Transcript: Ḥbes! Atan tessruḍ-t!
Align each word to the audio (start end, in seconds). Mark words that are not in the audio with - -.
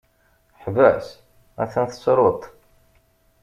Ḥbes! 0.63 1.07
Atan 1.63 1.85
tessruḍ-t! 1.87 2.43